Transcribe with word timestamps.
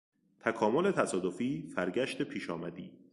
تکامل 0.39 0.91
تصادفی، 0.91 1.67
فرگشت 1.75 2.21
پیشامدی 2.21 2.91